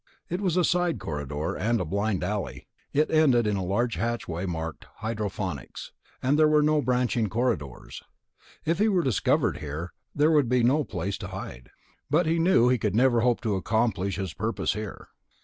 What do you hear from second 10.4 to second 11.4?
be no place to